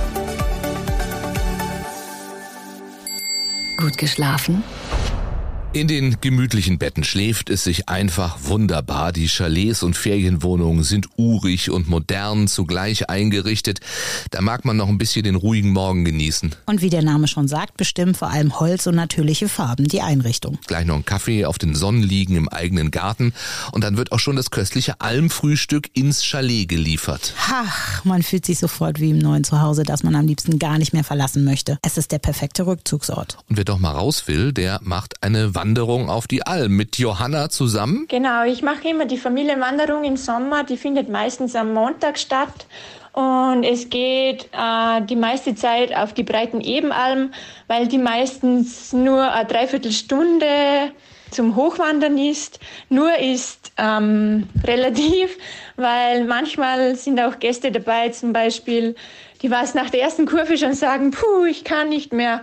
Gut 3.76 3.96
geschlafen? 3.98 4.62
In 5.72 5.86
den 5.86 6.20
gemütlichen 6.20 6.78
Betten 6.78 7.04
schläft 7.04 7.48
es 7.48 7.62
sich 7.62 7.88
einfach 7.88 8.38
wunderbar. 8.42 9.12
Die 9.12 9.28
Chalets 9.28 9.84
und 9.84 9.96
Ferienwohnungen 9.96 10.82
sind 10.82 11.06
urig 11.16 11.70
und 11.70 11.88
modern 11.88 12.48
zugleich 12.48 13.08
eingerichtet. 13.08 13.78
Da 14.32 14.40
mag 14.40 14.64
man 14.64 14.76
noch 14.76 14.88
ein 14.88 14.98
bisschen 14.98 15.22
den 15.22 15.36
ruhigen 15.36 15.70
Morgen 15.70 16.04
genießen. 16.04 16.56
Und 16.66 16.82
wie 16.82 16.90
der 16.90 17.04
Name 17.04 17.28
schon 17.28 17.46
sagt, 17.46 17.76
bestimmt 17.76 18.16
vor 18.16 18.30
allem 18.30 18.58
Holz 18.58 18.88
und 18.88 18.96
natürliche 18.96 19.48
Farben 19.48 19.86
die 19.86 20.00
Einrichtung. 20.00 20.58
Gleich 20.66 20.86
noch 20.86 20.96
ein 20.96 21.04
Kaffee 21.04 21.44
auf 21.44 21.56
den 21.56 21.76
Sonnenliegen 21.76 22.34
im 22.34 22.48
eigenen 22.48 22.90
Garten 22.90 23.32
und 23.70 23.84
dann 23.84 23.96
wird 23.96 24.10
auch 24.10 24.18
schon 24.18 24.34
das 24.34 24.50
köstliche 24.50 25.00
Almfrühstück 25.00 25.88
ins 25.96 26.24
Chalet 26.24 26.68
geliefert. 26.68 27.32
Ach, 27.48 28.04
man 28.04 28.24
fühlt 28.24 28.44
sich 28.44 28.58
sofort 28.58 28.98
wie 28.98 29.10
im 29.10 29.18
neuen 29.18 29.44
Zuhause, 29.44 29.84
das 29.84 30.02
man 30.02 30.16
am 30.16 30.26
liebsten 30.26 30.58
gar 30.58 30.78
nicht 30.78 30.92
mehr 30.94 31.04
verlassen 31.04 31.44
möchte. 31.44 31.78
Es 31.82 31.96
ist 31.96 32.10
der 32.10 32.18
perfekte 32.18 32.66
Rückzugsort. 32.66 33.38
Und 33.48 33.56
wer 33.56 33.64
doch 33.64 33.78
mal 33.78 33.92
raus 33.92 34.26
will, 34.26 34.52
der 34.52 34.80
macht 34.82 35.22
eine 35.22 35.54
Wanderung 35.60 36.08
auf 36.08 36.26
die 36.26 36.46
Alm 36.46 36.74
mit 36.74 36.96
Johanna 36.96 37.50
zusammen. 37.50 38.06
Genau, 38.08 38.44
ich 38.44 38.62
mache 38.62 38.88
immer 38.88 39.04
die 39.04 39.18
Familienwanderung 39.18 40.04
im 40.04 40.16
Sommer. 40.16 40.64
Die 40.64 40.78
findet 40.78 41.10
meistens 41.10 41.54
am 41.54 41.74
Montag 41.74 42.18
statt. 42.18 42.66
Und 43.12 43.64
es 43.64 43.90
geht 43.90 44.48
äh, 44.52 45.02
die 45.02 45.16
meiste 45.16 45.54
Zeit 45.54 45.94
auf 45.94 46.14
die 46.14 46.22
breiten 46.22 46.62
Ebenalm, 46.62 47.32
weil 47.66 47.88
die 47.88 47.98
meistens 47.98 48.94
nur 48.94 49.30
eine 49.30 49.46
Dreiviertelstunde 49.46 50.92
zum 51.30 51.56
Hochwandern 51.56 52.16
ist. 52.16 52.58
Nur 52.88 53.18
ist 53.18 53.72
ähm, 53.76 54.48
relativ, 54.64 55.36
weil 55.76 56.24
manchmal 56.24 56.96
sind 56.96 57.20
auch 57.20 57.38
Gäste 57.38 57.70
dabei, 57.70 58.08
zum 58.08 58.32
Beispiel, 58.32 58.94
die 59.42 59.50
was 59.50 59.74
nach 59.74 59.90
der 59.90 60.00
ersten 60.00 60.24
Kurve 60.24 60.56
schon 60.56 60.72
sagen, 60.72 61.10
puh, 61.10 61.44
ich 61.44 61.64
kann 61.64 61.90
nicht 61.90 62.14
mehr. 62.14 62.40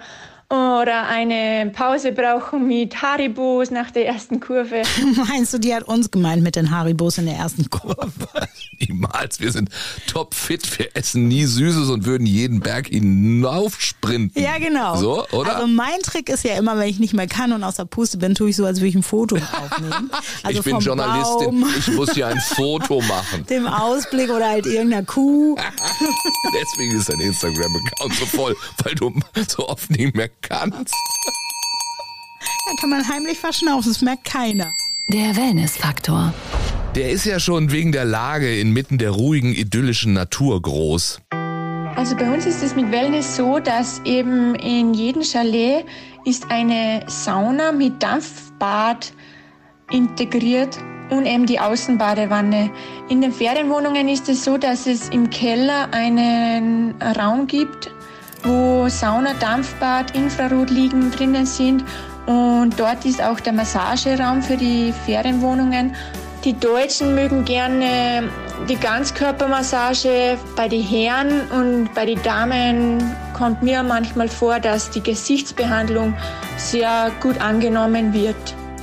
Oder 0.49 1.07
eine 1.09 1.71
Pause 1.75 2.13
brauchen 2.13 2.67
mit 2.67 3.01
Haribos 3.01 3.69
nach 3.69 3.91
der 3.91 4.07
ersten 4.07 4.39
Kurve. 4.39 4.83
Meinst 5.27 5.53
du, 5.53 5.57
die 5.57 5.75
hat 5.75 5.83
uns 5.83 6.09
gemeint 6.09 6.41
mit 6.41 6.55
den 6.55 6.71
Haribos 6.71 7.17
in 7.17 7.25
der 7.25 7.35
ersten 7.35 7.69
Kurve? 7.69 8.07
Niemals, 8.79 9.41
wir 9.41 9.51
sind 9.51 9.69
topfit, 10.07 10.79
wir 10.79 10.95
essen 10.95 11.27
nie 11.27 11.43
Süßes 11.43 11.89
und 11.89 12.05
würden 12.05 12.25
jeden 12.25 12.61
Berg 12.61 12.87
hinaufsprinten. 12.87 14.41
Ja, 14.41 14.57
genau. 14.57 14.95
So, 14.95 15.27
oder? 15.31 15.55
Also 15.57 15.67
mein 15.67 15.99
Trick 16.01 16.29
ist 16.29 16.45
ja 16.45 16.55
immer, 16.55 16.77
wenn 16.77 16.87
ich 16.87 16.99
nicht 16.99 17.13
mehr 17.13 17.27
kann 17.27 17.51
und 17.51 17.65
aus 17.65 17.75
der 17.75 17.85
Puste 17.85 18.17
bin, 18.17 18.33
tue 18.33 18.51
ich 18.51 18.55
so, 18.55 18.65
als 18.65 18.79
würde 18.79 18.87
ich 18.87 18.95
ein 18.95 19.03
Foto 19.03 19.35
aufnehmen. 19.61 20.11
Also 20.43 20.59
ich 20.59 20.63
bin 20.63 20.79
Journalistin, 20.79 21.59
Baum, 21.59 21.73
ich 21.77 21.87
muss 21.89 22.13
hier 22.13 22.27
ein 22.27 22.39
Foto 22.39 23.01
machen. 23.01 23.45
dem 23.49 23.67
Ausblick 23.67 24.29
oder 24.29 24.47
halt 24.47 24.65
irgendeiner 24.65 25.03
Kuh. 25.03 25.57
Deswegen 26.53 26.97
ist 26.97 27.09
dein 27.09 27.19
Instagram-Account 27.19 28.13
so 28.13 28.25
voll, 28.25 28.55
weil 28.83 28.95
du 28.95 29.13
so 29.49 29.67
oft 29.67 29.89
nicht 29.89 30.15
mehr 30.15 30.29
kannst. 30.41 30.93
Da 32.65 32.81
kann 32.81 32.89
man 32.89 33.07
heimlich 33.07 33.39
verschnaufen, 33.39 33.91
das 33.91 34.01
merkt 34.01 34.25
keiner. 34.25 34.71
Der 35.09 35.35
Wellness-Faktor. 35.35 36.33
Der 36.95 37.11
ist 37.11 37.25
ja 37.25 37.39
schon 37.39 37.71
wegen 37.71 37.91
der 37.91 38.05
Lage 38.05 38.59
inmitten 38.59 38.97
der 38.97 39.11
ruhigen, 39.11 39.53
idyllischen 39.53 40.13
Natur 40.13 40.61
groß. 40.61 41.21
Also 41.95 42.15
bei 42.15 42.31
uns 42.31 42.45
ist 42.45 42.61
es 42.61 42.75
mit 42.75 42.91
Wellness 42.91 43.35
so, 43.35 43.59
dass 43.59 44.01
eben 44.03 44.55
in 44.55 44.93
jedem 44.93 45.23
Chalet 45.23 45.85
ist 46.25 46.51
eine 46.51 47.03
Sauna 47.07 47.71
mit 47.71 48.03
Dampfbad 48.03 49.13
integriert 49.91 50.77
und 51.09 51.25
eben 51.25 51.45
die 51.45 51.59
Außenbadewanne. 51.59 52.69
In 53.09 53.21
den 53.21 53.31
Ferienwohnungen 53.31 54.09
ist 54.09 54.27
es 54.29 54.43
so, 54.43 54.57
dass 54.57 54.87
es 54.87 55.09
im 55.09 55.29
Keller 55.29 55.87
einen 55.91 56.93
Raum 57.01 57.47
gibt, 57.47 57.89
wo 58.43 58.87
Sauna, 58.89 59.33
Dampfbad, 59.39 60.15
Infrarot 60.15 60.69
liegen 60.69 61.11
drinnen 61.11 61.45
sind 61.45 61.83
und 62.25 62.71
dort 62.77 63.05
ist 63.05 63.21
auch 63.21 63.39
der 63.39 63.53
Massageraum 63.53 64.41
für 64.41 64.57
die 64.57 64.93
Ferienwohnungen. 65.05 65.95
Die 66.43 66.53
Deutschen 66.53 67.15
mögen 67.15 67.45
gerne 67.45 68.29
die 68.69 68.75
Ganzkörpermassage 68.75 70.37
bei 70.55 70.67
den 70.67 70.83
Herren 70.83 71.41
und 71.51 71.93
bei 71.93 72.05
den 72.05 72.21
Damen 72.23 73.15
kommt 73.33 73.63
mir 73.63 73.81
manchmal 73.83 74.27
vor, 74.27 74.59
dass 74.59 74.89
die 74.89 75.01
Gesichtsbehandlung 75.01 76.13
sehr 76.57 77.11
gut 77.21 77.39
angenommen 77.41 78.13
wird. 78.13 78.35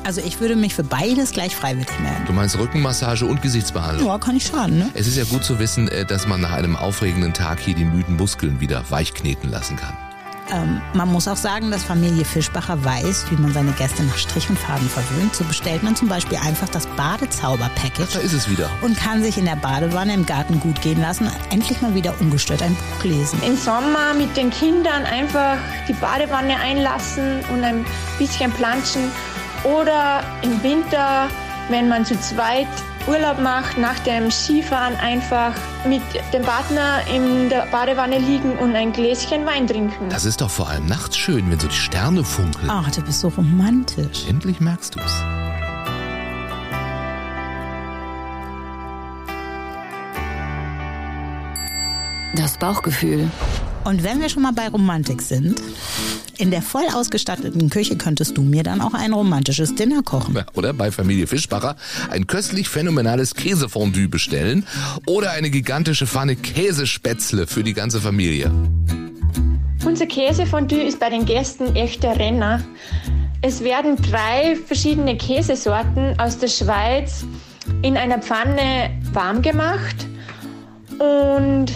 Also 0.05 0.21
ich 0.21 0.39
würde 0.41 0.55
mich 0.55 0.75
für 0.75 0.85
beides 0.85 1.33
gleich 1.33 1.57
freiwillig 1.57 1.89
melden. 2.01 2.25
Du 2.27 2.33
meinst 2.35 2.59
Rückenmassage 2.59 3.25
und 3.25 3.41
Gesichtsbehandlung? 3.41 4.07
Ja, 4.07 4.19
kann 4.19 4.37
ich 4.37 4.47
schaden, 4.47 4.79
ne? 4.79 4.91
Es 4.93 5.07
ist 5.07 5.17
ja 5.17 5.25
gut 5.25 5.45
zu 5.45 5.59
wissen, 5.59 5.89
äh, 5.89 6.05
dass 6.05 6.29
man 6.29 6.43
nach 6.43 6.53
einem 6.53 6.77
aufregenden 6.77 7.33
Tag 7.33 7.59
hier 7.59 7.75
die 7.75 7.87
müden 7.87 8.17
Muskeln 8.17 8.61
wieder 8.61 8.85
weichkneten 8.91 9.51
lassen 9.51 9.77
kann. 9.77 9.97
Ähm, 10.53 10.83
man 10.93 11.11
muss 11.11 11.27
auch 11.27 11.37
sagen, 11.37 11.71
dass 11.71 11.85
Familie 11.85 12.25
Fischbacher 12.25 12.85
weiß, 12.85 13.27
wie 13.31 13.37
man 13.37 13.55
seine 13.55 13.73
Gäste 13.73 14.03
nach 14.03 14.19
Strich 14.19 14.51
und 14.51 14.59
Farben 14.59 14.89
verwöhnt. 14.89 15.35
So 15.35 15.45
bestellt 15.45 15.83
man 15.83 15.97
zum 15.97 16.09
Beispiel 16.09 16.37
einfach 16.39 16.69
das 16.69 16.87
Badezauber-Package. 16.87 18.13
Da 18.13 18.21
ist 18.21 18.35
es 18.35 18.51
wieder. 18.51 18.69
Und 18.83 18.97
kann 18.99 19.23
sich 19.23 19.39
in 19.39 19.47
der 19.47 19.57
Badewanne 19.57 20.13
im 20.13 20.27
Garten 20.27 20.61
gut 20.61 20.83
gehen 20.83 21.01
lassen, 21.01 21.31
endlich 21.51 21.81
mal 21.81 21.95
wieder 21.95 22.15
ungestört 22.21 22.63
ein 22.63 22.75
Buch 22.75 23.05
lesen. 23.05 23.41
Im 23.47 23.57
Sommer 23.57 24.13
mit 24.19 24.37
den 24.37 24.51
Kindern 24.51 25.05
einfach 25.05 25.57
die 25.89 25.95
Badewanne 25.95 26.59
einlassen 26.59 27.41
und 27.53 27.65
ein 27.65 27.87
bisschen 28.19 28.53
planschen. 28.53 29.11
Oder 29.65 30.23
im 30.43 30.63
Winter, 30.63 31.29
wenn 31.71 31.89
man 31.89 32.05
zu 32.05 32.19
zweit 32.21 32.69
Urlaub 33.07 33.39
macht, 33.41 33.77
nach 33.77 33.99
dem 34.01 34.31
Skifahren 34.31 34.97
einfach 34.97 35.53
mit 35.87 36.03
dem 36.33 36.43
Partner 36.43 37.01
in 37.15 37.49
der 37.49 37.67
Badewanne 37.67 38.19
liegen 38.19 38.53
und 38.59 38.75
ein 38.75 38.93
Gläschen 38.93 39.45
Wein 39.45 39.67
trinken. 39.67 40.09
Das 40.09 40.25
ist 40.25 40.41
doch 40.41 40.51
vor 40.51 40.69
allem 40.69 40.87
nachts 40.87 41.17
schön, 41.17 41.51
wenn 41.51 41.61
so 41.61 41.69
die 41.69 41.75
Sterne 41.75 42.25
funkeln. 42.25 42.71
Ach, 42.71 42.91
du 42.91 43.03
bist 43.03 43.21
so 43.21 43.29
romantisch. 43.29 44.27
Endlich 44.29 44.61
merkst 44.61 44.97
du's. 44.97 45.23
Das 52.35 52.59
Bauchgefühl. 52.59 53.31
Und 53.85 54.03
wenn 54.03 54.21
wir 54.21 54.31
schon 54.31 54.43
mal 54.43 54.53
bei 54.53 54.69
Romantik 54.69 55.21
sind, 55.21 55.61
in 56.39 56.51
der 56.51 56.63
voll 56.63 56.87
ausgestatteten 56.93 57.69
Küche 57.71 57.97
könntest 57.97 58.37
du 58.37 58.43
mir 58.43 58.63
dann 58.63 58.81
auch 58.81 58.95
ein 58.95 59.13
romantisches 59.13 59.75
Dinner 59.75 60.03
kochen. 60.03 60.43
Oder 60.55 60.73
bei 60.73 60.91
Familie 60.91 61.27
Fischbacher 61.27 61.77
ein 62.11 62.27
köstlich 62.27 62.69
phänomenales 62.69 63.35
Käsefondue 63.35 64.09
bestellen 64.09 64.67
oder 65.07 65.33
eine 65.33 65.51
gigantische 65.51 66.07
Pfanne 66.07 66.35
Käsespätzle 66.35 67.47
für 67.47 67.63
die 67.63 67.75
ganze 67.75 68.01
Familie. 68.01 68.51
Unser 69.85 70.07
Käsefondue 70.07 70.83
ist 70.83 70.99
bei 70.99 71.11
den 71.11 71.27
Gästen 71.27 71.77
echter 71.77 72.19
Renner. 72.19 72.65
Es 73.43 73.63
werden 73.63 73.97
drei 73.97 74.57
verschiedene 74.57 75.19
Käsesorten 75.19 76.19
aus 76.19 76.39
der 76.39 76.49
Schweiz 76.49 77.25
in 77.83 77.99
einer 77.99 78.19
Pfanne 78.19 78.91
warm 79.13 79.43
gemacht 79.43 80.07
und 80.99 81.67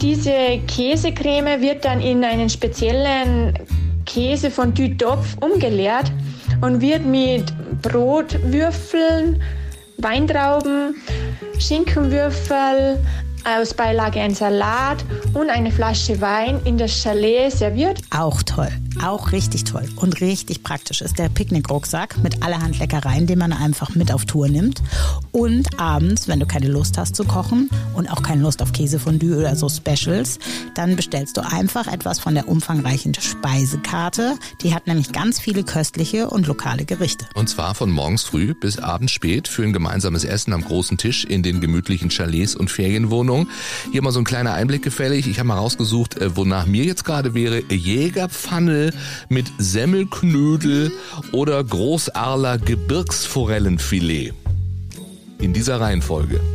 diese 0.00 0.58
Käsecreme 0.66 1.60
wird 1.60 1.84
dann 1.84 2.00
in 2.00 2.24
einen 2.24 2.50
speziellen 2.50 3.54
Käsefondue-Topf 4.04 5.36
umgeleert 5.40 6.12
und 6.60 6.80
wird 6.80 7.04
mit 7.04 7.52
Brotwürfeln, 7.82 9.42
Weintrauben, 9.98 10.94
Schinkenwürfel, 11.58 12.98
aus 13.46 13.74
Beilage 13.74 14.20
ein 14.20 14.34
Salat 14.34 15.04
und 15.32 15.50
eine 15.50 15.70
Flasche 15.70 16.20
Wein 16.20 16.60
in 16.64 16.78
das 16.78 17.02
Chalet 17.02 17.52
serviert. 17.52 18.00
Auch 18.10 18.42
toll. 18.42 18.68
Auch 19.04 19.32
richtig 19.32 19.64
toll 19.64 19.86
und 19.96 20.20
richtig 20.20 20.62
praktisch 20.62 21.02
ist 21.02 21.18
der 21.18 21.28
Picknickrucksack 21.28 22.16
mit 22.22 22.42
allerhand 22.42 22.78
Leckereien, 22.78 23.26
den 23.26 23.38
man 23.38 23.52
einfach 23.52 23.94
mit 23.94 24.10
auf 24.10 24.24
Tour 24.24 24.48
nimmt. 24.48 24.82
Und 25.32 25.78
abends, 25.78 26.28
wenn 26.28 26.40
du 26.40 26.46
keine 26.46 26.68
Lust 26.68 26.96
hast 26.98 27.14
zu 27.14 27.24
kochen 27.24 27.68
und 27.94 28.10
auch 28.10 28.22
keine 28.22 28.42
Lust 28.42 28.62
auf 28.62 28.72
Käsefondue 28.72 29.36
oder 29.36 29.54
so 29.54 29.68
Specials, 29.68 30.38
dann 30.74 30.96
bestellst 30.96 31.36
du 31.36 31.42
einfach 31.42 31.86
etwas 31.86 32.18
von 32.18 32.34
der 32.34 32.48
umfangreichen 32.48 33.14
Speisekarte. 33.14 34.36
Die 34.62 34.74
hat 34.74 34.86
nämlich 34.86 35.12
ganz 35.12 35.38
viele 35.38 35.62
köstliche 35.62 36.30
und 36.30 36.46
lokale 36.46 36.86
Gerichte. 36.86 37.26
Und 37.34 37.48
zwar 37.48 37.74
von 37.74 37.90
morgens 37.90 38.24
früh 38.24 38.54
bis 38.54 38.78
abends 38.78 39.12
spät 39.12 39.46
für 39.46 39.62
ein 39.62 39.74
gemeinsames 39.74 40.24
Essen 40.24 40.54
am 40.54 40.64
großen 40.64 40.96
Tisch 40.96 41.24
in 41.24 41.42
den 41.42 41.60
gemütlichen 41.60 42.08
Chalets 42.08 42.56
und 42.56 42.70
Ferienwohnungen. 42.70 43.35
Hier 43.92 44.02
mal 44.02 44.12
so 44.12 44.20
ein 44.20 44.24
kleiner 44.24 44.54
Einblick 44.54 44.82
gefällig. 44.82 45.26
Ich 45.26 45.38
habe 45.38 45.48
mal 45.48 45.58
rausgesucht, 45.58 46.16
äh, 46.18 46.36
wonach 46.36 46.66
mir 46.66 46.84
jetzt 46.84 47.04
gerade 47.04 47.34
wäre. 47.34 47.62
Jägerpfanne 47.68 48.92
mit 49.28 49.46
Semmelknödel 49.58 50.92
oder 51.32 51.62
Großarler 51.62 52.58
Gebirgsforellenfilet. 52.58 54.32
In 55.38 55.52
dieser 55.52 55.80
Reihenfolge. 55.80 56.40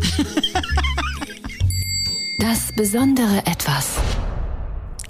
Das 2.41 2.71
besondere 2.75 3.45
Etwas. 3.45 3.97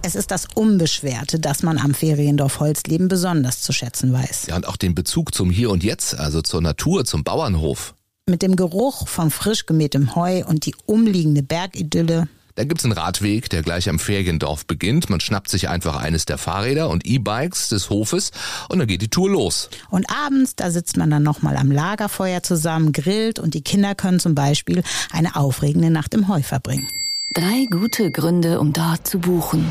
Es 0.01 0.15
ist 0.15 0.31
das 0.31 0.47
Unbeschwerte, 0.53 1.39
das 1.39 1.63
man 1.63 1.77
am 1.77 1.93
Feriendorf 1.93 2.59
Holzleben 2.59 3.07
besonders 3.07 3.61
zu 3.61 3.71
schätzen 3.71 4.11
weiß. 4.11 4.47
Ja, 4.47 4.57
und 4.57 4.67
auch 4.67 4.75
den 4.75 4.95
Bezug 4.95 5.33
zum 5.33 5.49
Hier 5.49 5.69
und 5.69 5.81
Jetzt, 5.81 6.19
also 6.19 6.41
zur 6.41 6.61
Natur, 6.61 7.05
zum 7.05 7.23
Bauernhof. 7.23 7.95
Mit 8.29 8.43
dem 8.43 8.55
Geruch 8.55 9.07
von 9.07 9.31
frisch 9.31 9.65
gemähtem 9.65 10.15
Heu 10.15 10.43
und 10.45 10.65
die 10.65 10.75
umliegende 10.85 11.41
Bergidylle. 11.41 12.27
Da 12.55 12.65
gibt's 12.65 12.83
einen 12.83 12.93
Radweg, 12.93 13.49
der 13.49 13.63
gleich 13.63 13.89
am 13.89 13.97
Feriendorf 13.97 14.67
beginnt. 14.67 15.09
Man 15.09 15.19
schnappt 15.19 15.49
sich 15.49 15.69
einfach 15.69 15.95
eines 15.95 16.25
der 16.25 16.37
Fahrräder 16.37 16.89
und 16.89 17.05
E-Bikes 17.05 17.69
des 17.69 17.89
Hofes 17.89 18.31
und 18.69 18.77
dann 18.79 18.87
geht 18.87 19.01
die 19.01 19.07
Tour 19.07 19.31
los. 19.31 19.69
Und 19.89 20.05
abends, 20.11 20.55
da 20.55 20.69
sitzt 20.69 20.97
man 20.97 21.09
dann 21.09 21.23
nochmal 21.23 21.57
am 21.57 21.71
Lagerfeuer 21.71 22.43
zusammen, 22.43 22.91
grillt 22.91 23.39
und 23.39 23.55
die 23.55 23.63
Kinder 23.63 23.95
können 23.95 24.19
zum 24.19 24.35
Beispiel 24.35 24.83
eine 25.11 25.35
aufregende 25.35 25.89
Nacht 25.89 26.13
im 26.13 26.27
Heu 26.27 26.43
verbringen. 26.43 26.87
Drei 27.33 27.65
gute 27.71 28.11
Gründe, 28.11 28.59
um 28.59 28.73
dort 28.73 29.07
zu 29.07 29.17
buchen. 29.17 29.65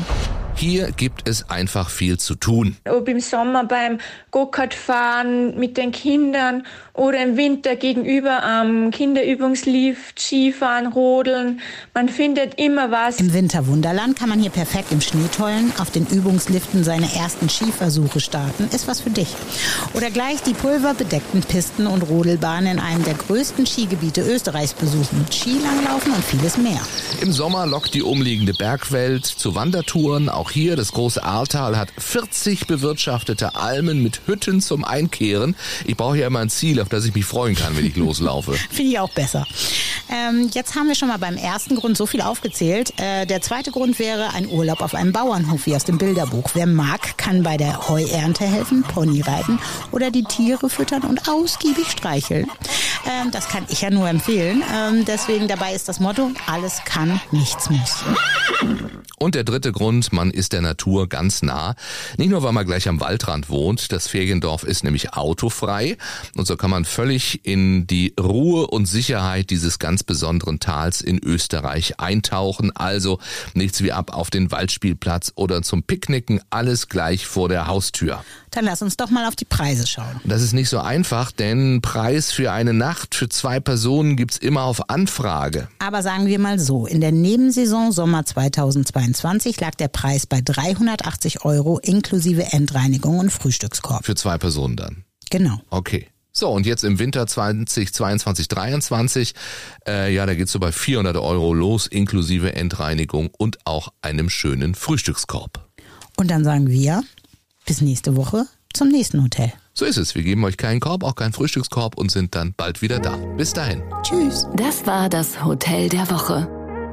Hier 0.61 0.91
gibt 0.91 1.27
es 1.27 1.49
einfach 1.49 1.89
viel 1.89 2.19
zu 2.19 2.35
tun. 2.35 2.77
Ob 2.87 3.09
im 3.09 3.19
Sommer 3.19 3.63
beim 3.63 3.97
Go-Kart 4.29 4.75
fahren 4.75 5.57
mit 5.57 5.75
den 5.75 5.91
Kindern 5.91 6.67
oder 6.93 7.23
im 7.23 7.35
Winter 7.35 7.75
gegenüber 7.75 8.43
am 8.43 8.91
Kinderübungslift, 8.91 10.19
Skifahren, 10.19 10.85
Rodeln. 10.85 11.61
Man 11.95 12.09
findet 12.09 12.59
immer 12.59 12.91
was. 12.91 13.19
Im 13.19 13.33
Winterwunderland 13.33 14.19
kann 14.19 14.29
man 14.29 14.39
hier 14.39 14.51
perfekt 14.51 14.91
im 14.91 15.01
Schneetollen 15.01 15.73
auf 15.79 15.89
den 15.89 16.05
Übungsliften 16.05 16.83
seine 16.83 17.11
ersten 17.15 17.49
Skiversuche 17.49 18.19
starten. 18.19 18.65
Ist 18.71 18.87
was 18.87 19.01
für 19.01 19.09
dich. 19.09 19.29
Oder 19.95 20.11
gleich 20.11 20.43
die 20.43 20.53
pulverbedeckten 20.53 21.41
Pisten 21.41 21.87
und 21.87 22.03
Rodelbahnen 22.03 22.73
in 22.73 22.79
einem 22.79 23.03
der 23.03 23.15
größten 23.15 23.65
Skigebiete 23.65 24.21
Österreichs 24.21 24.75
besuchen. 24.75 25.25
Skilanglaufen 25.31 26.11
und 26.11 26.23
vieles 26.23 26.59
mehr. 26.59 26.81
Im 27.21 27.31
Sommer 27.31 27.65
lockt 27.65 27.95
die 27.95 28.03
umliegende 28.03 28.53
Bergwelt 28.53 29.25
zu 29.25 29.55
Wandertouren. 29.55 30.29
Auch 30.29 30.50
hier, 30.51 30.75
das 30.75 30.91
große 30.91 31.23
Ahrtal 31.23 31.77
hat 31.77 31.89
40 31.97 32.67
bewirtschaftete 32.67 33.55
Almen 33.55 34.03
mit 34.03 34.21
Hütten 34.25 34.61
zum 34.61 34.83
Einkehren. 34.83 35.55
Ich 35.85 35.97
brauche 35.97 36.17
ja 36.17 36.27
immer 36.27 36.39
ein 36.39 36.49
Ziel, 36.49 36.81
auf 36.81 36.89
das 36.89 37.05
ich 37.05 37.13
mich 37.13 37.25
freuen 37.25 37.55
kann, 37.55 37.75
wenn 37.77 37.85
ich 37.85 37.95
loslaufe. 37.95 38.53
Finde 38.69 38.91
ich 38.91 38.99
auch 38.99 39.11
besser. 39.11 39.45
Ähm, 40.09 40.49
jetzt 40.53 40.75
haben 40.75 40.87
wir 40.87 40.95
schon 40.95 41.07
mal 41.07 41.19
beim 41.19 41.37
ersten 41.37 41.75
Grund 41.75 41.97
so 41.97 42.05
viel 42.05 42.21
aufgezählt. 42.21 42.93
Äh, 42.99 43.25
der 43.25 43.41
zweite 43.41 43.71
Grund 43.71 43.97
wäre 43.99 44.33
ein 44.33 44.47
Urlaub 44.47 44.81
auf 44.81 44.93
einem 44.93 45.13
Bauernhof, 45.13 45.65
wie 45.65 45.75
aus 45.75 45.85
dem 45.85 45.97
Bilderbuch. 45.97 46.51
Wer 46.53 46.67
mag, 46.67 47.17
kann 47.17 47.43
bei 47.43 47.57
der 47.57 47.87
Heuernte 47.87 48.45
helfen, 48.45 48.83
Pony 48.83 49.21
reiten 49.21 49.59
oder 49.91 50.11
die 50.11 50.23
Tiere 50.23 50.69
füttern 50.69 51.03
und 51.03 51.29
ausgiebig 51.29 51.89
streicheln. 51.89 52.49
Ähm, 53.05 53.31
das 53.31 53.47
kann 53.47 53.65
ich 53.69 53.81
ja 53.81 53.89
nur 53.89 54.09
empfehlen. 54.09 54.63
Ähm, 54.73 55.05
deswegen 55.05 55.47
dabei 55.47 55.73
ist 55.73 55.87
das 55.87 55.99
Motto, 55.99 56.31
alles 56.47 56.81
kann, 56.85 57.21
nichts 57.31 57.69
muss. 57.69 58.03
Und 59.21 59.35
der 59.35 59.43
dritte 59.43 59.71
Grund, 59.71 60.11
man 60.13 60.31
ist 60.31 60.51
der 60.51 60.61
Natur 60.61 61.07
ganz 61.07 61.43
nah. 61.43 61.75
Nicht 62.17 62.31
nur, 62.31 62.41
weil 62.41 62.53
man 62.53 62.65
gleich 62.65 62.87
am 62.87 62.99
Waldrand 62.99 63.51
wohnt, 63.51 63.91
das 63.91 64.07
Feriendorf 64.07 64.63
ist 64.63 64.83
nämlich 64.83 65.13
autofrei 65.13 65.95
und 66.35 66.47
so 66.47 66.57
kann 66.57 66.71
man 66.71 66.85
völlig 66.85 67.45
in 67.45 67.85
die 67.85 68.15
Ruhe 68.19 68.65
und 68.65 68.87
Sicherheit 68.87 69.51
dieses 69.51 69.77
ganz 69.77 70.01
besonderen 70.01 70.59
Tals 70.59 71.01
in 71.01 71.19
Österreich 71.19 71.99
eintauchen. 71.99 72.75
Also 72.75 73.19
nichts 73.53 73.83
wie 73.83 73.91
ab 73.91 74.11
auf 74.11 74.31
den 74.31 74.49
Waldspielplatz 74.49 75.33
oder 75.35 75.61
zum 75.61 75.83
Picknicken, 75.83 76.41
alles 76.49 76.89
gleich 76.89 77.27
vor 77.27 77.47
der 77.47 77.67
Haustür. 77.67 78.23
Dann 78.51 78.65
lass 78.65 78.81
uns 78.81 78.97
doch 78.97 79.09
mal 79.09 79.27
auf 79.27 79.35
die 79.37 79.45
Preise 79.45 79.87
schauen. 79.87 80.19
Das 80.25 80.41
ist 80.41 80.51
nicht 80.51 80.67
so 80.67 80.79
einfach, 80.79 81.31
denn 81.31 81.81
Preis 81.81 82.31
für 82.31 82.51
eine 82.51 82.73
Nacht 82.73 83.15
für 83.15 83.29
zwei 83.29 83.61
Personen 83.61 84.17
gibt's 84.17 84.37
immer 84.37 84.63
auf 84.63 84.89
Anfrage. 84.89 85.69
Aber 85.79 86.03
sagen 86.03 86.25
wir 86.25 86.37
mal 86.37 86.59
so, 86.59 86.85
in 86.85 86.99
der 86.99 87.13
Nebensaison 87.13 87.93
Sommer 87.93 88.25
2022 88.25 89.59
lag 89.61 89.75
der 89.75 89.87
Preis 89.87 90.27
bei 90.27 90.41
380 90.41 91.45
Euro 91.45 91.79
inklusive 91.79 92.51
Endreinigung 92.51 93.19
und 93.19 93.31
Frühstückskorb. 93.31 94.05
Für 94.05 94.15
zwei 94.15 94.37
Personen 94.37 94.75
dann. 94.75 95.05
Genau. 95.29 95.61
Okay. 95.69 96.07
So, 96.33 96.49
und 96.49 96.65
jetzt 96.65 96.83
im 96.83 96.99
Winter 96.99 97.27
2022, 97.27 98.49
2023, 98.49 99.33
äh, 99.87 100.13
ja, 100.13 100.25
da 100.25 100.33
geht's 100.33 100.51
so 100.51 100.59
bei 100.59 100.71
400 100.71 101.17
Euro 101.17 101.53
los, 101.53 101.87
inklusive 101.87 102.53
Endreinigung 102.55 103.29
und 103.37 103.59
auch 103.65 103.89
einem 104.01 104.29
schönen 104.29 104.75
Frühstückskorb. 104.75 105.67
Und 106.17 106.31
dann 106.31 106.43
sagen 106.43 106.69
wir, 106.69 107.03
bis 107.71 107.79
nächste 107.79 108.17
Woche 108.17 108.47
zum 108.73 108.89
nächsten 108.89 109.23
Hotel. 109.23 109.53
So 109.73 109.85
ist 109.85 109.95
es. 109.95 110.13
Wir 110.13 110.23
geben 110.23 110.43
euch 110.43 110.57
keinen 110.57 110.81
Korb, 110.81 111.05
auch 111.05 111.15
keinen 111.15 111.31
Frühstückskorb 111.31 111.97
und 111.97 112.11
sind 112.11 112.35
dann 112.35 112.53
bald 112.57 112.81
wieder 112.81 112.99
da. 112.99 113.15
Bis 113.37 113.53
dahin. 113.53 113.81
Tschüss. 114.03 114.45
Das 114.57 114.85
war 114.85 115.07
das 115.07 115.45
Hotel 115.45 115.87
der 115.87 116.11
Woche. 116.11 116.49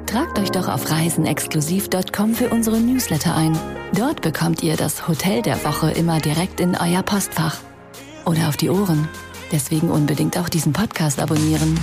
Tragt 0.06 0.38
euch 0.38 0.52
doch 0.52 0.68
auf 0.68 0.88
reisenexklusiv.com 0.88 2.32
für 2.32 2.50
unsere 2.50 2.78
Newsletter 2.78 3.34
ein. 3.34 3.58
Dort 3.92 4.22
bekommt 4.22 4.62
ihr 4.62 4.76
das 4.76 5.08
Hotel 5.08 5.42
der 5.42 5.64
Woche 5.64 5.90
immer 5.90 6.20
direkt 6.20 6.60
in 6.60 6.76
euer 6.76 7.02
Postfach. 7.02 7.56
Oder 8.24 8.48
auf 8.48 8.56
die 8.56 8.70
Ohren. 8.70 9.08
Deswegen 9.50 9.90
unbedingt 9.90 10.38
auch 10.38 10.48
diesen 10.48 10.72
Podcast 10.72 11.18
abonnieren. 11.18 11.76